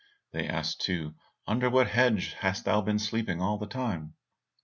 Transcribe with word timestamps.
They 0.31 0.47
asked, 0.47 0.81
too, 0.81 1.13
"Under 1.45 1.69
what 1.69 1.85
hedge 1.89 2.33
hast 2.39 2.65
thou 2.65 2.81
been 2.81 2.93
lying 2.97 2.97
sleeping 2.97 3.39
all 3.39 3.59
the 3.59 3.67
time?" 3.67 4.15